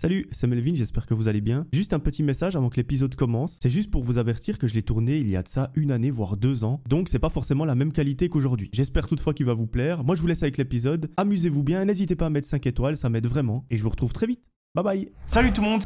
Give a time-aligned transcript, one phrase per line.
[0.00, 1.66] Salut, c'est Melvin, j'espère que vous allez bien.
[1.72, 3.58] Juste un petit message avant que l'épisode commence.
[3.60, 5.90] C'est juste pour vous avertir que je l'ai tourné il y a de ça une
[5.90, 6.80] année, voire deux ans.
[6.88, 8.70] Donc c'est pas forcément la même qualité qu'aujourd'hui.
[8.72, 10.04] J'espère toutefois qu'il va vous plaire.
[10.04, 11.10] Moi je vous laisse avec l'épisode.
[11.16, 13.66] Amusez-vous bien, n'hésitez pas à mettre 5 étoiles, ça m'aide vraiment.
[13.70, 14.44] Et je vous retrouve très vite.
[14.76, 15.08] Bye bye.
[15.26, 15.82] Salut tout le monde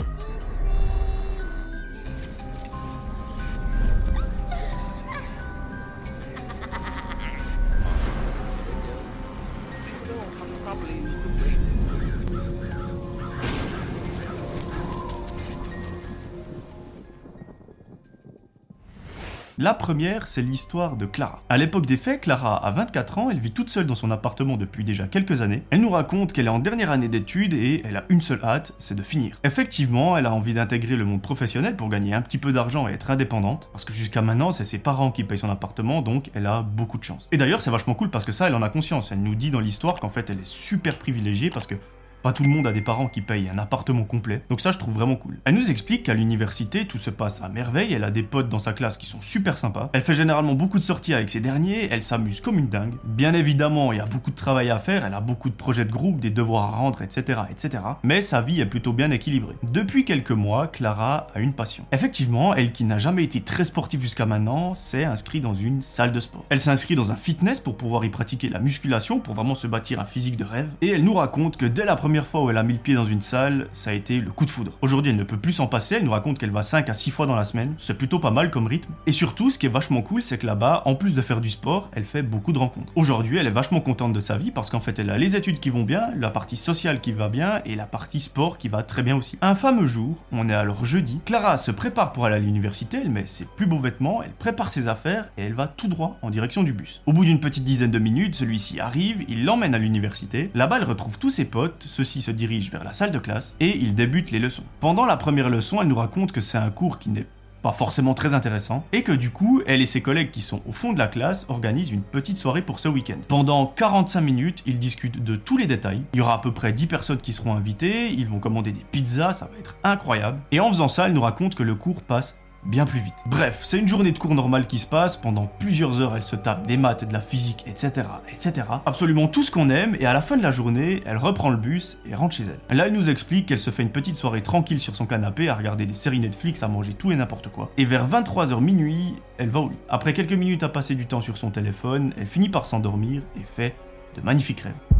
[19.63, 21.41] La première, c'est l'histoire de Clara.
[21.49, 24.57] À l'époque des faits, Clara a 24 ans, elle vit toute seule dans son appartement
[24.57, 25.63] depuis déjà quelques années.
[25.71, 28.73] Elle nous raconte qu'elle est en dernière année d'études et elle a une seule hâte,
[28.81, 29.39] c'est de finir.
[29.45, 32.93] Effectivement, elle a envie d'intégrer le monde professionnel pour gagner un petit peu d'argent et
[32.95, 36.47] être indépendante, parce que jusqu'à maintenant, c'est ses parents qui payent son appartement, donc elle
[36.47, 37.29] a beaucoup de chance.
[37.31, 39.13] Et d'ailleurs, c'est vachement cool parce que ça, elle en a conscience.
[39.13, 41.77] Elle nous dit dans l'histoire qu'en fait, elle est super privilégiée parce que
[42.23, 44.43] pas tout le monde a des parents qui payent un appartement complet.
[44.49, 45.39] Donc ça, je trouve vraiment cool.
[45.45, 47.93] Elle nous explique qu'à l'université, tout se passe à merveille.
[47.93, 49.91] Elle a des potes dans sa classe qui sont super sympas.
[49.93, 51.89] Elle fait généralement beaucoup de sorties avec ces derniers.
[51.91, 52.95] Elle s'amuse comme une dingue.
[53.05, 55.05] Bien évidemment, il y a beaucoup de travail à faire.
[55.05, 57.83] Elle a beaucoup de projets de groupe, des devoirs à rendre, etc., etc.
[58.03, 59.57] Mais sa vie est plutôt bien équilibrée.
[59.73, 61.85] Depuis quelques mois, Clara a une passion.
[61.93, 66.13] Effectivement, elle qui n'a jamais été très sportive jusqu'à maintenant, s'est inscrite dans une salle
[66.13, 66.45] de sport.
[66.49, 70.01] Elle s'inscrit dans un fitness pour pouvoir y pratiquer la musculation, pour vraiment se bâtir
[70.01, 70.71] un physique de rêve.
[70.81, 72.79] Et elle nous raconte que dès la première première fois où elle a mis le
[72.79, 74.77] pied dans une salle, ça a été le coup de foudre.
[74.83, 77.11] Aujourd'hui, elle ne peut plus s'en passer, elle nous raconte qu'elle va 5 à 6
[77.11, 78.93] fois dans la semaine, c'est plutôt pas mal comme rythme.
[79.07, 81.49] Et surtout, ce qui est vachement cool, c'est que là-bas, en plus de faire du
[81.49, 82.93] sport, elle fait beaucoup de rencontres.
[82.97, 85.59] Aujourd'hui, elle est vachement contente de sa vie parce qu'en fait, elle a les études
[85.59, 88.83] qui vont bien, la partie sociale qui va bien et la partie sport qui va
[88.83, 89.39] très bien aussi.
[89.41, 93.11] Un fameux jour, on est alors jeudi, Clara se prépare pour aller à l'université, elle
[93.11, 96.29] met ses plus beaux vêtements, elle prépare ses affaires et elle va tout droit en
[96.29, 97.01] direction du bus.
[97.07, 100.51] Au bout d'une petite dizaine de minutes, celui-ci arrive, il l'emmène à l'université.
[100.55, 103.79] Là-bas, elle retrouve tous ses potes, ceux-ci se dirige vers la salle de classe et
[103.79, 104.65] il débute les leçons.
[104.81, 107.27] Pendant la première leçon, elle nous raconte que c'est un cours qui n'est
[107.63, 110.73] pas forcément très intéressant, et que du coup, elle et ses collègues qui sont au
[110.73, 113.19] fond de la classe organisent une petite soirée pour ce week-end.
[113.29, 116.03] Pendant 45 minutes, ils discutent de tous les détails.
[116.13, 118.85] Il y aura à peu près 10 personnes qui seront invitées, ils vont commander des
[118.91, 120.41] pizzas, ça va être incroyable.
[120.51, 122.35] Et en faisant ça, elle nous raconte que le cours passe
[122.65, 123.15] bien plus vite.
[123.27, 126.37] Bref, c'est une journée de cours normale qui se passe, pendant plusieurs heures elle se
[126.37, 128.67] tape des maths de la physique, etc., etc.
[128.87, 131.57] Absolument tout ce qu'on aime, et à la fin de la journée, elle reprend le
[131.57, 132.77] bus et rentre chez elle.
[132.77, 135.55] Là, elle nous explique qu'elle se fait une petite soirée tranquille sur son canapé à
[135.55, 137.71] regarder des séries Netflix, à manger tout et n'importe quoi.
[137.77, 139.79] Et vers 23h minuit, elle va au lit.
[139.89, 143.45] Après quelques minutes à passer du temps sur son téléphone, elle finit par s'endormir et
[143.45, 143.75] fait
[144.17, 144.92] de magnifiques rêves.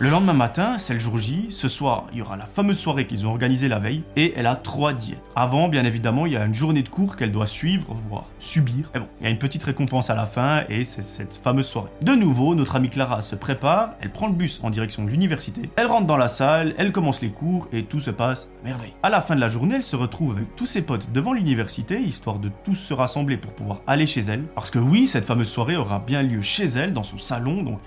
[0.00, 1.46] Le lendemain matin, c'est le jour J.
[1.50, 4.48] Ce soir, il y aura la fameuse soirée qu'ils ont organisée la veille et elle
[4.48, 5.22] a trois diètes.
[5.36, 8.90] Avant, bien évidemment, il y a une journée de cours qu'elle doit suivre, voire subir.
[8.96, 11.68] Et bon, il y a une petite récompense à la fin et c'est cette fameuse
[11.68, 11.90] soirée.
[12.02, 15.70] De nouveau, notre amie Clara se prépare, elle prend le bus en direction de l'université,
[15.76, 18.94] elle rentre dans la salle, elle commence les cours et tout se passe à merveille.
[19.04, 22.00] À la fin de la journée, elle se retrouve avec tous ses potes devant l'université,
[22.00, 24.42] histoire de tous se rassembler pour pouvoir aller chez elle.
[24.56, 27.78] Parce que oui, cette fameuse soirée aura bien lieu chez elle, dans son salon, donc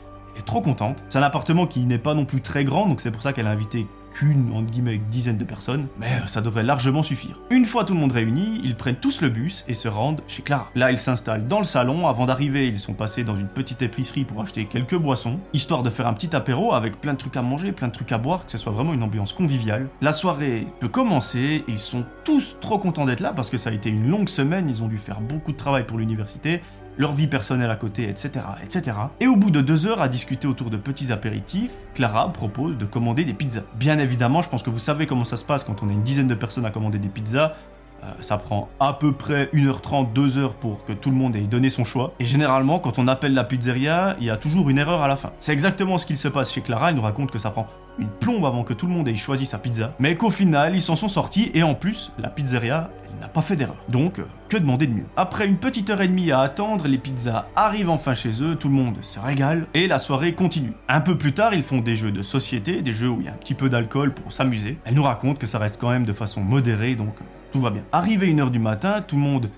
[0.46, 1.04] trop contente.
[1.10, 3.48] C'est un appartement qui n'est pas non plus très grand, donc c'est pour ça qu'elle
[3.48, 3.88] a invité
[4.18, 7.40] qu'une, entre guillemets, dizaine de personnes, mais euh, ça devrait largement suffire.
[7.52, 10.42] Une fois tout le monde réuni, ils prennent tous le bus et se rendent chez
[10.42, 10.72] Clara.
[10.76, 12.08] Là, ils s'installent dans le salon.
[12.08, 15.90] Avant d'arriver, ils sont passés dans une petite épicerie pour acheter quelques boissons, histoire de
[15.90, 18.46] faire un petit apéro avec plein de trucs à manger, plein de trucs à boire,
[18.46, 19.88] que ce soit vraiment une ambiance conviviale.
[20.02, 23.74] La soirée peut commencer, ils sont tous trop contents d'être là parce que ça a
[23.74, 26.62] été une longue semaine, ils ont dû faire beaucoup de travail pour l'université,
[26.98, 28.98] leur vie personnelle à côté, etc., etc.
[29.20, 32.86] Et au bout de deux heures à discuter autour de petits apéritifs, Clara propose de
[32.86, 33.64] commander des pizzas.
[33.76, 36.04] Bien évidemment, je pense que vous savez comment ça se passe quand on a une
[36.04, 37.56] dizaine de personnes à commander des pizzas.
[38.04, 41.70] Euh, ça prend à peu près 1h30, 2h pour que tout le monde ait donné
[41.70, 42.14] son choix.
[42.20, 45.16] Et généralement, quand on appelle la pizzeria, il y a toujours une erreur à la
[45.16, 45.32] fin.
[45.40, 46.90] C'est exactement ce qu'il se passe chez Clara.
[46.90, 47.68] Elle nous raconte que ça prend
[48.00, 49.94] une plombe avant que tout le monde ait choisi sa pizza.
[50.00, 53.56] Mais qu'au final, ils s'en sont sortis et en plus, la pizzeria, n'a pas fait
[53.56, 53.76] d'erreur.
[53.90, 55.06] Donc, euh, que demander de mieux?
[55.16, 58.70] Après une petite heure et demie à attendre, les pizzas arrivent enfin chez eux, tout
[58.70, 60.74] le monde se régale, et la soirée continue.
[60.88, 63.30] Un peu plus tard, ils font des jeux de société, des jeux où il y
[63.30, 64.78] a un petit peu d'alcool pour s'amuser.
[64.86, 67.70] Elle nous raconte que ça reste quand même de façon modérée, donc euh, tout va
[67.70, 67.84] bien.
[67.92, 69.50] Arrivé une heure du matin, tout le monde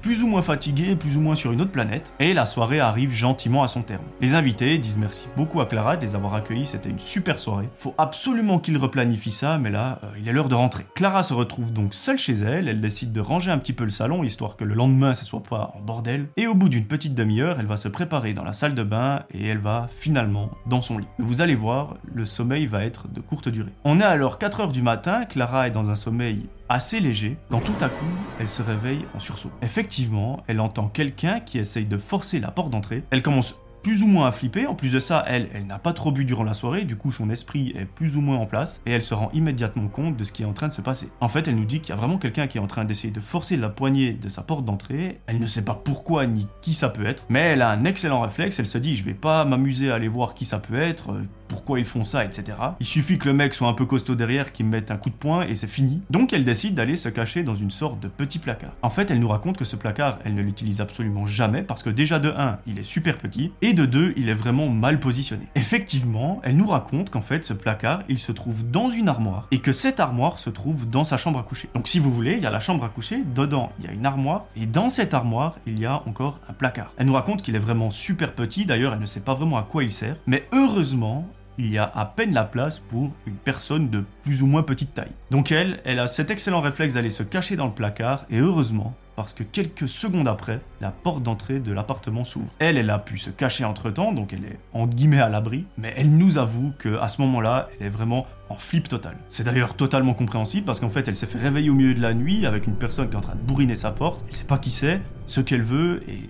[0.00, 3.12] plus ou moins fatigué, plus ou moins sur une autre planète, et la soirée arrive
[3.12, 4.04] gentiment à son terme.
[4.20, 7.68] Les invités disent merci beaucoup à Clara de les avoir accueillis, c'était une super soirée.
[7.76, 10.86] Faut absolument qu'il replanifie ça, mais là, euh, il est l'heure de rentrer.
[10.94, 13.90] Clara se retrouve donc seule chez elle, elle décide de ranger un petit peu le
[13.90, 17.14] salon, histoire que le lendemain ça soit pas en bordel, et au bout d'une petite
[17.14, 20.82] demi-heure, elle va se préparer dans la salle de bain, et elle va finalement dans
[20.82, 21.08] son lit.
[21.18, 23.72] Vous allez voir, le sommeil va être de courte durée.
[23.84, 27.84] On est alors 4h du matin, Clara est dans un sommeil assez léger, quand tout
[27.84, 28.06] à coup,
[28.40, 29.50] elle se réveille en sursaut.
[29.60, 33.04] Effectivement, elle entend quelqu'un qui essaye de forcer la porte d'entrée.
[33.10, 34.66] Elle commence plus ou moins à flipper.
[34.66, 37.12] En plus de ça, elle, elle n'a pas trop bu durant la soirée, du coup
[37.12, 40.24] son esprit est plus ou moins en place et elle se rend immédiatement compte de
[40.24, 41.10] ce qui est en train de se passer.
[41.20, 43.12] En fait, elle nous dit qu'il y a vraiment quelqu'un qui est en train d'essayer
[43.12, 45.20] de forcer la poignée de sa porte d'entrée.
[45.26, 48.20] Elle ne sait pas pourquoi ni qui ça peut être, mais elle a un excellent
[48.20, 48.58] réflexe.
[48.58, 51.22] Elle se dit, je vais pas m'amuser à aller voir qui ça peut être, euh,
[51.52, 52.56] pourquoi ils font ça, etc.
[52.80, 55.10] Il suffit que le mec soit un peu costaud derrière, qu'il me mette un coup
[55.10, 56.00] de poing et c'est fini.
[56.08, 58.72] Donc elle décide d'aller se cacher dans une sorte de petit placard.
[58.80, 61.90] En fait, elle nous raconte que ce placard, elle ne l'utilise absolument jamais parce que
[61.90, 65.46] déjà de 1, il est super petit et de 2, il est vraiment mal positionné.
[65.54, 69.58] Effectivement, elle nous raconte qu'en fait, ce placard, il se trouve dans une armoire et
[69.58, 71.68] que cette armoire se trouve dans sa chambre à coucher.
[71.74, 73.92] Donc si vous voulez, il y a la chambre à coucher, dedans, il y a
[73.92, 76.94] une armoire et dans cette armoire, il y a encore un placard.
[76.96, 79.64] Elle nous raconte qu'il est vraiment super petit, d'ailleurs, elle ne sait pas vraiment à
[79.64, 81.28] quoi il sert, mais heureusement,
[81.58, 84.94] il y a à peine la place pour une personne de plus ou moins petite
[84.94, 85.12] taille.
[85.30, 88.94] Donc elle, elle a cet excellent réflexe d'aller se cacher dans le placard, et heureusement,
[89.16, 92.48] parce que quelques secondes après, la porte d'entrée de l'appartement s'ouvre.
[92.58, 95.92] Elle, elle a pu se cacher entre-temps, donc elle est en guillemets à l'abri, mais
[95.96, 99.16] elle nous avoue que à ce moment-là, elle est vraiment en flip total.
[99.28, 102.14] C'est d'ailleurs totalement compréhensible parce qu'en fait, elle s'est fait réveiller au milieu de la
[102.14, 104.58] nuit avec une personne qui est en train de bourriner sa porte, elle sait pas
[104.58, 106.28] qui c'est, ce qu'elle veut, et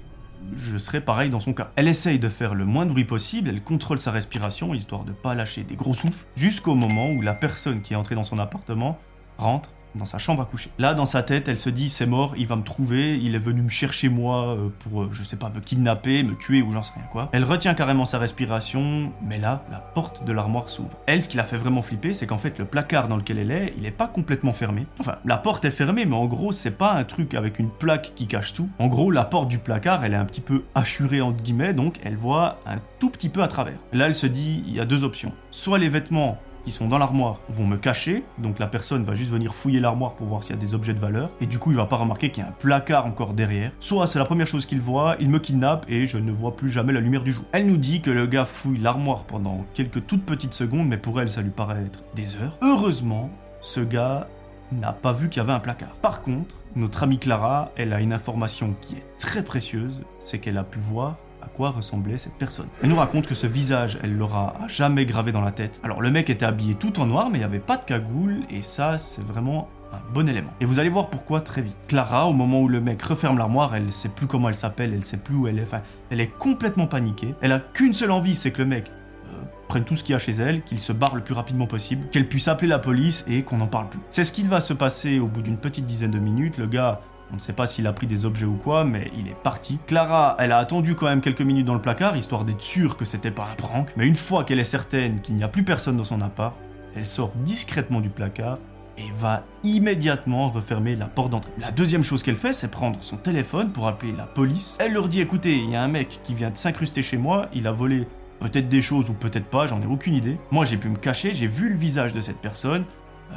[0.57, 1.71] je serais pareil dans son cas.
[1.77, 5.13] Elle essaye de faire le moins de bruit possible, elle contrôle sa respiration histoire de
[5.13, 8.39] pas lâcher des gros souffles, jusqu'au moment où la personne qui est entrée dans son
[8.39, 8.99] appartement
[9.39, 10.71] rentre dans sa chambre à coucher.
[10.79, 13.39] Là, dans sa tête, elle se dit c'est mort, il va me trouver, il est
[13.39, 16.73] venu me chercher moi euh, pour, euh, je sais pas, me kidnapper, me tuer ou
[16.73, 17.29] j'en sais rien quoi.
[17.33, 20.91] Elle retient carrément sa respiration, mais là, la porte de l'armoire s'ouvre.
[21.07, 23.51] Elle, ce qui l'a fait vraiment flipper, c'est qu'en fait, le placard dans lequel elle
[23.51, 24.87] est, il est pas complètement fermé.
[24.99, 28.13] Enfin, la porte est fermée, mais en gros, c'est pas un truc avec une plaque
[28.15, 28.69] qui cache tout.
[28.79, 31.99] En gros, la porte du placard, elle est un petit peu hachurée entre guillemets, donc
[32.05, 33.79] elle voit un tout petit peu à travers.
[33.93, 35.33] Là, elle se dit, il y a deux options.
[35.51, 39.31] Soit les vêtements qui sont dans l'armoire vont me cacher, donc la personne va juste
[39.31, 41.71] venir fouiller l'armoire pour voir s'il y a des objets de valeur, et du coup
[41.71, 43.73] il va pas remarquer qu'il y a un placard encore derrière.
[43.81, 46.71] Soit c'est la première chose qu'il voit, il me kidnappe et je ne vois plus
[46.71, 47.45] jamais la lumière du jour.
[47.53, 51.21] Elle nous dit que le gars fouille l'armoire pendant quelques toutes petites secondes, mais pour
[51.21, 52.59] elle ça lui paraît être des heures.
[52.63, 53.31] Heureusement,
[53.61, 54.29] ce gars
[54.73, 55.93] n'a pas vu qu'il y avait un placard.
[56.01, 60.57] Par contre, notre amie Clara, elle a une information qui est très précieuse, c'est qu'elle
[60.57, 62.69] a pu voir à quoi ressemblait cette personne.
[62.83, 65.81] Elle nous raconte que ce visage, elle l'aura jamais gravé dans la tête.
[65.83, 68.43] Alors le mec était habillé tout en noir, mais il n'y avait pas de cagoule,
[68.51, 70.53] et ça, c'est vraiment un bon élément.
[70.61, 71.77] Et vous allez voir pourquoi très vite.
[71.89, 75.05] Clara, au moment où le mec referme l'armoire, elle sait plus comment elle s'appelle, elle
[75.05, 77.35] sait plus où elle est, enfin, elle est complètement paniquée.
[77.41, 78.91] Elle a qu'une seule envie, c'est que le mec
[79.27, 79.37] euh,
[79.69, 82.07] prenne tout ce qu'il y a chez elle, qu'il se barre le plus rapidement possible,
[82.11, 84.01] qu'elle puisse appeler la police et qu'on n'en parle plus.
[84.11, 86.57] C'est ce qu'il va se passer au bout d'une petite dizaine de minutes.
[86.57, 87.01] Le gars
[87.33, 89.79] on ne sait pas s'il a pris des objets ou quoi, mais il est parti.
[89.87, 93.07] Clara, elle a attendu quand même quelques minutes dans le placard, histoire d'être sûre que
[93.07, 93.91] c'était pas un prank.
[93.97, 96.55] Mais une fois qu'elle est certaine qu'il n'y a plus personne dans son appart,
[96.95, 98.59] elle sort discrètement du placard
[98.99, 101.53] et va immédiatement refermer la porte d'entrée.
[101.59, 104.77] La deuxième chose qu'elle fait, c'est prendre son téléphone pour appeler la police.
[104.79, 107.49] Elle leur dit écoutez, il y a un mec qui vient de s'incruster chez moi,
[107.55, 108.07] il a volé
[108.41, 110.37] peut-être des choses ou peut-être pas, j'en ai aucune idée.
[110.51, 112.85] Moi j'ai pu me cacher, j'ai vu le visage de cette personne,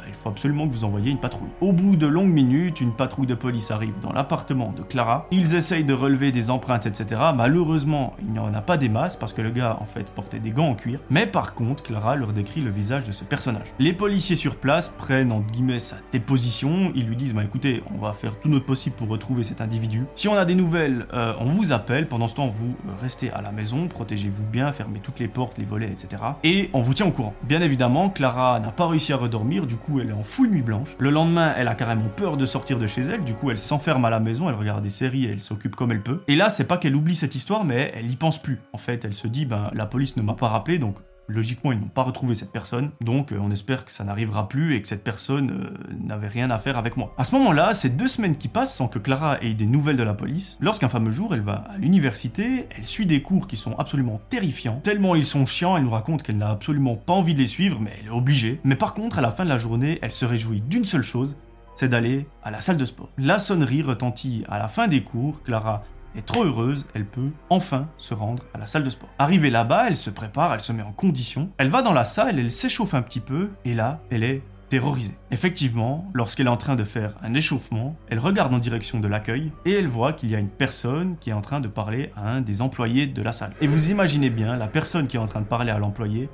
[0.08, 1.48] il faut absolument que vous envoyiez une patrouille.
[1.60, 5.26] Au bout de longues minutes, une patrouille de police arrive dans l'appartement de Clara.
[5.30, 7.20] Ils essayent de relever des empreintes, etc.
[7.34, 10.38] Malheureusement, il n'y en a pas des masses parce que le gars, en fait, portait
[10.38, 11.00] des gants en cuir.
[11.10, 13.66] Mais par contre, Clara leur décrit le visage de ce personnage.
[13.78, 16.92] Les policiers sur place prennent, entre guillemets, sa déposition.
[16.94, 20.04] Ils lui disent, bah écoutez, on va faire tout notre possible pour retrouver cet individu.
[20.14, 22.08] Si on a des nouvelles, euh, on vous appelle.
[22.08, 25.58] Pendant ce temps, vous euh, restez à la maison, protégez-vous bien, fermez toutes les portes,
[25.58, 26.22] les volets, etc.
[26.44, 27.34] Et on vous tient au courant.
[27.42, 30.62] Bien évidemment, Clara n'a pas réussi à redormir, du coup, elle est en full nuit
[30.62, 30.96] blanche.
[30.98, 34.04] Le lendemain, elle a carrément peur de sortir de chez elle, du coup elle s'enferme
[34.04, 36.22] à la maison, elle regarde des séries et elle s'occupe comme elle peut.
[36.28, 38.58] Et là, c'est pas qu'elle oublie cette histoire, mais elle y pense plus.
[38.72, 40.96] En fait, elle se dit, ben la police ne m'a pas rappelé, donc
[41.28, 44.76] Logiquement, ils n'ont pas retrouvé cette personne, donc euh, on espère que ça n'arrivera plus
[44.76, 47.12] et que cette personne euh, n'avait rien à faire avec moi.
[47.18, 50.04] À ce moment-là, c'est deux semaines qui passent sans que Clara ait des nouvelles de
[50.04, 50.56] la police.
[50.60, 54.80] Lorsqu'un fameux jour, elle va à l'université, elle suit des cours qui sont absolument terrifiants.
[54.82, 57.80] Tellement ils sont chiants, elle nous raconte qu'elle n'a absolument pas envie de les suivre,
[57.80, 58.60] mais elle est obligée.
[58.62, 61.36] Mais par contre, à la fin de la journée, elle se réjouit d'une seule chose,
[61.74, 63.10] c'est d'aller à la salle de sport.
[63.18, 65.82] La sonnerie retentit à la fin des cours, Clara
[66.22, 69.08] trop heureuse, elle peut enfin se rendre à la salle de sport.
[69.18, 72.38] Arrivée là-bas, elle se prépare, elle se met en condition, elle va dans la salle,
[72.38, 75.16] elle s'échauffe un petit peu, et là, elle est terrorisée.
[75.30, 79.52] Effectivement, lorsqu'elle est en train de faire un échauffement, elle regarde en direction de l'accueil
[79.64, 82.28] et elle voit qu'il y a une personne qui est en train de parler à
[82.30, 83.52] un des employés de la salle.
[83.60, 86.28] Et vous imaginez bien, la personne qui est en train de parler à l'employé,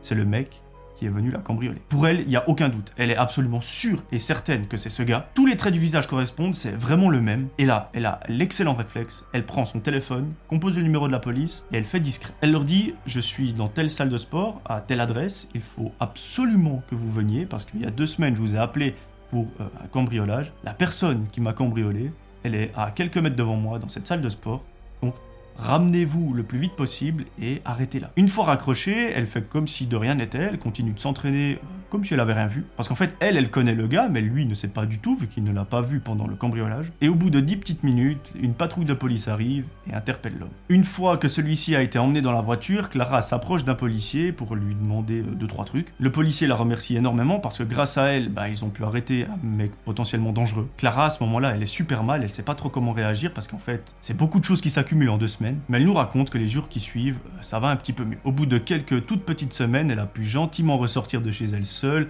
[0.00, 0.62] c'est le mec
[1.04, 1.80] est venu la cambrioler.
[1.88, 2.92] Pour elle, il n'y a aucun doute.
[2.96, 5.28] Elle est absolument sûre et certaine que c'est ce gars.
[5.34, 7.48] Tous les traits du visage correspondent, c'est vraiment le même.
[7.58, 9.24] Et là, elle a l'excellent réflexe.
[9.32, 12.32] Elle prend son téléphone, compose le numéro de la police et elle fait discret.
[12.40, 15.48] Elle leur dit Je suis dans telle salle de sport, à telle adresse.
[15.54, 18.58] Il faut absolument que vous veniez parce qu'il y a deux semaines, je vous ai
[18.58, 18.94] appelé
[19.30, 20.52] pour euh, un cambriolage.
[20.62, 24.20] La personne qui m'a cambriolé, elle est à quelques mètres devant moi dans cette salle
[24.20, 24.62] de sport.
[25.02, 25.14] Donc,
[25.58, 28.10] ramenez-vous le plus vite possible et arrêtez-la.
[28.16, 31.58] Une fois raccrochée, elle fait comme si de rien n'était, elle continue de s'entraîner
[31.94, 32.66] comme si elle avait rien vu.
[32.76, 35.14] Parce qu'en fait, elle, elle connaît le gars, mais lui ne sait pas du tout,
[35.14, 36.90] vu qu'il ne l'a pas vu pendant le cambriolage.
[37.00, 40.48] Et au bout de 10 petites minutes, une patrouille de police arrive et interpelle l'homme.
[40.68, 44.56] Une fois que celui-ci a été emmené dans la voiture, Clara s'approche d'un policier pour
[44.56, 45.94] lui demander 2-3 euh, trucs.
[46.00, 49.26] Le policier la remercie énormément parce que grâce à elle, bah, ils ont pu arrêter
[49.26, 50.68] un mec potentiellement dangereux.
[50.76, 53.46] Clara, à ce moment-là, elle est super mal, elle sait pas trop comment réagir parce
[53.46, 55.43] qu'en fait, c'est beaucoup de choses qui s'accumulent en deux semaines.
[55.68, 58.18] Mais elle nous raconte que les jours qui suivent, ça va un petit peu mieux.
[58.24, 61.64] Au bout de quelques toutes petites semaines, elle a pu gentiment ressortir de chez elle
[61.64, 62.08] seule,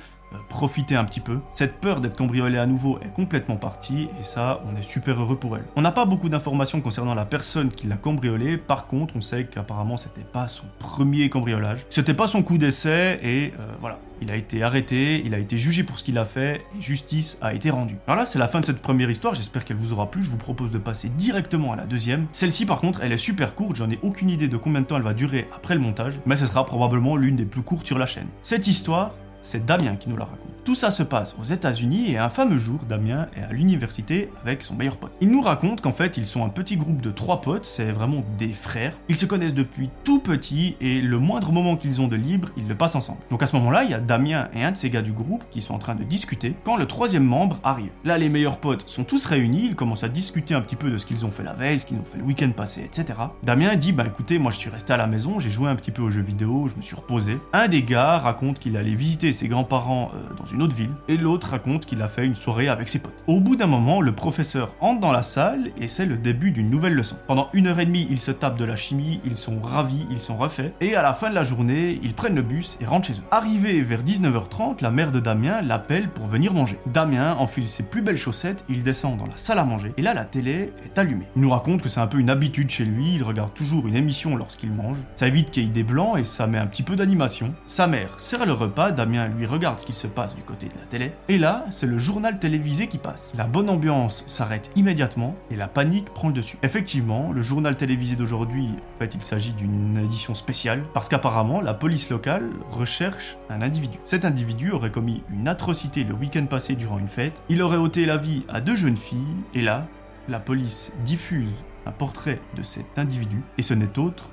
[0.48, 1.38] profiter un petit peu.
[1.50, 5.36] Cette peur d'être cambriolée à nouveau est complètement partie et ça, on est super heureux
[5.36, 5.64] pour elle.
[5.76, 9.44] On n'a pas beaucoup d'informations concernant la personne qui l'a cambriolée, par contre, on sait
[9.44, 13.98] qu'apparemment c'était pas son premier cambriolage, c'était pas son coup d'essai et euh, voilà.
[14.22, 17.36] Il a été arrêté, il a été jugé pour ce qu'il a fait et justice
[17.42, 17.98] a été rendue.
[18.06, 20.38] Voilà, c'est la fin de cette première histoire, j'espère qu'elle vous aura plu, je vous
[20.38, 22.26] propose de passer directement à la deuxième.
[22.32, 24.96] Celle-ci par contre, elle est super courte, j'en ai aucune idée de combien de temps
[24.96, 27.98] elle va durer après le montage, mais ce sera probablement l'une des plus courtes sur
[27.98, 28.28] la chaîne.
[28.40, 29.10] Cette histoire,
[29.44, 30.50] c'est Damien qui nous la raconte.
[30.64, 34.62] Tout ça se passe aux États-Unis et un fameux jour, Damien est à l'université avec
[34.62, 35.12] son meilleur pote.
[35.20, 38.24] Il nous raconte qu'en fait, ils sont un petit groupe de trois potes, c'est vraiment
[38.38, 38.96] des frères.
[39.10, 42.66] Ils se connaissent depuis tout petit et le moindre moment qu'ils ont de libre, ils
[42.66, 43.18] le passent ensemble.
[43.30, 45.44] Donc à ce moment-là, il y a Damien et un de ses gars du groupe
[45.50, 47.90] qui sont en train de discuter quand le troisième membre arrive.
[48.04, 50.96] Là, les meilleurs potes sont tous réunis, ils commencent à discuter un petit peu de
[50.96, 53.18] ce qu'ils ont fait la veille, ce qu'ils ont fait le week-end passé, etc.
[53.42, 55.90] Damien dit Bah écoutez, moi je suis resté à la maison, j'ai joué un petit
[55.90, 57.38] peu aux jeux vidéo, je me suis reposé.
[57.52, 61.18] Un des gars raconte qu'il allait visiter ses grands-parents euh, dans une autre ville, et
[61.18, 63.22] l'autre raconte qu'il a fait une soirée avec ses potes.
[63.26, 66.70] Au bout d'un moment, le professeur entre dans la salle et c'est le début d'une
[66.70, 67.16] nouvelle leçon.
[67.26, 70.18] Pendant une heure et demie, ils se tapent de la chimie, ils sont ravis, ils
[70.18, 73.08] sont refaits, et à la fin de la journée, ils prennent le bus et rentrent
[73.08, 73.24] chez eux.
[73.30, 76.78] Arrivé vers 19h30, la mère de Damien l'appelle pour venir manger.
[76.86, 80.14] Damien enfile ses plus belles chaussettes, il descend dans la salle à manger, et là
[80.14, 81.26] la télé est allumée.
[81.36, 83.96] Il nous raconte que c'est un peu une habitude chez lui, il regarde toujours une
[83.96, 86.82] émission lorsqu'il mange, ça évite qu'il y ait des blancs et ça met un petit
[86.82, 87.54] peu d'animation.
[87.66, 90.74] Sa mère sert le repas, Damien lui regarde ce qui se passe du côté de
[90.74, 91.12] la télé.
[91.28, 93.32] Et là, c'est le journal télévisé qui passe.
[93.36, 96.58] La bonne ambiance s'arrête immédiatement et la panique prend le dessus.
[96.62, 101.74] Effectivement, le journal télévisé d'aujourd'hui, en fait, il s'agit d'une édition spéciale parce qu'apparemment, la
[101.74, 103.98] police locale recherche un individu.
[104.04, 107.42] Cet individu aurait commis une atrocité le week-end passé durant une fête.
[107.48, 109.18] Il aurait ôté la vie à deux jeunes filles
[109.54, 109.86] et là,
[110.28, 111.52] la police diffuse
[111.86, 114.30] un portrait de cet individu et ce n'est autre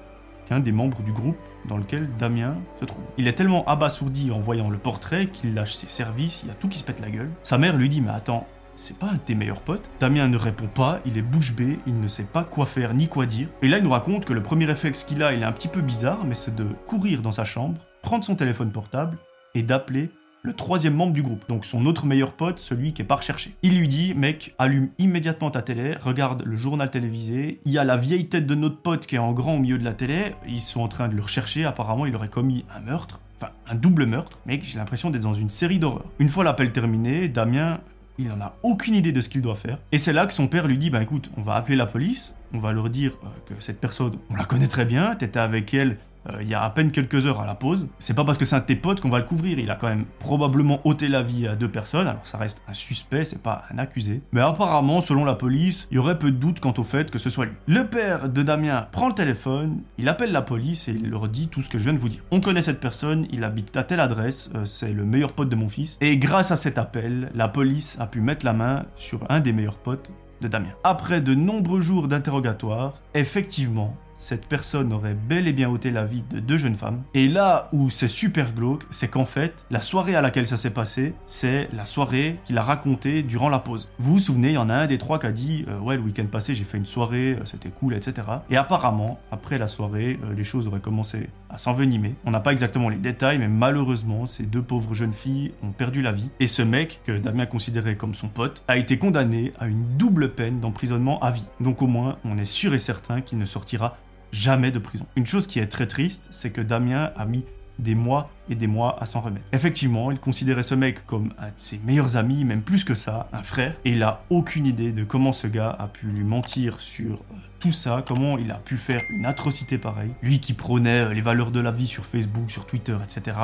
[0.59, 3.03] des membres du groupe dans lequel Damien se trouve.
[3.17, 6.55] Il est tellement abasourdi en voyant le portrait qu'il lâche ses services, il y a
[6.55, 7.29] tout qui se pète la gueule.
[7.43, 9.89] Sa mère lui dit mais attends, c'est pas un de tes meilleurs potes?
[9.99, 13.07] Damien ne répond pas, il est bouche bée, il ne sait pas quoi faire ni
[13.07, 13.47] quoi dire.
[13.61, 15.67] Et là, il nous raconte que le premier réflexe qu'il a, il est un petit
[15.67, 19.17] peu bizarre, mais c'est de courir dans sa chambre, prendre son téléphone portable
[19.53, 20.09] et d'appeler
[20.43, 23.53] le troisième membre du groupe, donc son autre meilleur pote, celui qui est pas recherché.
[23.61, 27.83] Il lui dit, mec, allume immédiatement ta télé, regarde le journal télévisé, il y a
[27.83, 30.33] la vieille tête de notre pote qui est en grand au milieu de la télé,
[30.47, 33.75] ils sont en train de le rechercher, apparemment il aurait commis un meurtre, enfin un
[33.75, 36.05] double meurtre, mec, j'ai l'impression d'être dans une série d'horreur.
[36.17, 37.79] Une fois l'appel terminé, Damien,
[38.17, 40.47] il n'en a aucune idée de ce qu'il doit faire, et c'est là que son
[40.47, 43.27] père lui dit, bah écoute, on va appeler la police, on va leur dire euh,
[43.45, 45.97] que cette personne, on la connaît très bien, t'étais avec elle
[46.29, 47.87] euh, il y a à peine quelques heures à la pause.
[47.99, 49.59] C'est pas parce que c'est un de tes potes qu'on va le couvrir.
[49.59, 52.07] Il a quand même probablement ôté la vie à deux personnes.
[52.07, 54.21] Alors ça reste un suspect, c'est pas un accusé.
[54.31, 57.19] Mais apparemment, selon la police, il y aurait peu de doute quant au fait que
[57.19, 57.53] ce soit lui.
[57.67, 61.47] Le père de Damien prend le téléphone, il appelle la police et il leur dit
[61.47, 62.21] tout ce que je viens de vous dire.
[62.31, 65.55] On connaît cette personne, il habite à telle adresse, euh, c'est le meilleur pote de
[65.55, 65.97] mon fils.
[66.01, 69.53] Et grâce à cet appel, la police a pu mettre la main sur un des
[69.53, 70.11] meilleurs potes
[70.41, 70.71] de Damien.
[70.83, 76.23] Après de nombreux jours d'interrogatoire, effectivement, cette personne aurait bel et bien ôté la vie
[76.29, 77.01] de deux jeunes femmes.
[77.15, 80.69] Et là où c'est super glauque, c'est qu'en fait, la soirée à laquelle ça s'est
[80.69, 83.89] passé, c'est la soirée qu'il a racontée durant la pause.
[83.97, 85.95] Vous vous souvenez, il y en a un des trois qui a dit euh, Ouais,
[85.95, 88.27] le week-end passé, j'ai fait une soirée, euh, c'était cool, etc.
[88.51, 92.13] Et apparemment, après la soirée, euh, les choses auraient commencé à s'envenimer.
[92.23, 96.03] On n'a pas exactement les détails, mais malheureusement, ces deux pauvres jeunes filles ont perdu
[96.03, 96.29] la vie.
[96.39, 100.33] Et ce mec, que Damien considérait comme son pote, a été condamné à une double
[100.33, 101.47] peine d'emprisonnement à vie.
[101.59, 103.97] Donc au moins, on est sûr et certain qu'il ne sortira
[104.31, 105.05] jamais de prison.
[105.15, 107.45] Une chose qui est très triste, c'est que Damien a mis
[107.79, 109.45] des mois et des mois à s'en remettre.
[109.53, 113.27] Effectivement, il considérait ce mec comme un de ses meilleurs amis, même plus que ça,
[113.33, 116.79] un frère, et il a aucune idée de comment ce gars a pu lui mentir
[116.79, 120.11] sur euh, tout ça, comment il a pu faire une atrocité pareille.
[120.21, 123.35] Lui qui prônait euh, les valeurs de la vie sur Facebook, sur Twitter, etc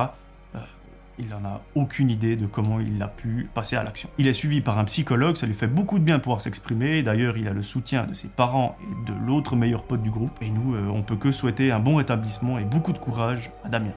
[1.20, 4.10] il n'en a aucune idée de comment il a pu passer à l'action.
[4.18, 7.04] Il est suivi par un psychologue, ça lui fait beaucoup de bien pouvoir s'exprimer.
[7.04, 10.38] D'ailleurs, il a le soutien de ses parents et de l'autre meilleur pote du groupe.
[10.42, 13.70] Et nous, euh, on peut que souhaiter un bon rétablissement et beaucoup de courage à
[13.70, 13.86] Damien.